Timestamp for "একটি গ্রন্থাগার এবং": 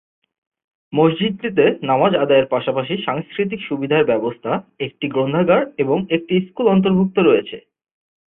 4.79-5.97